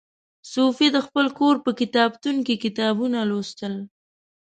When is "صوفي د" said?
0.51-0.97